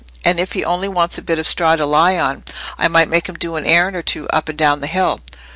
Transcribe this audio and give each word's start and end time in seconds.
And 0.25 0.39
if 0.39 0.53
he 0.53 0.65
only 0.65 0.87
wants 0.87 1.19
a 1.19 1.21
bit 1.21 1.37
of 1.37 1.45
straw 1.45 1.75
to 1.75 1.85
lie 1.85 2.17
on, 2.17 2.43
I 2.75 2.87
might 2.87 3.07
make 3.07 3.29
him 3.29 3.35
do 3.35 3.55
an 3.55 3.67
errand 3.67 3.95
or 3.95 4.01
two 4.01 4.27
up 4.29 4.49
and 4.49 4.57
down 4.57 4.79
the 4.81 4.87
hill. 4.87 5.19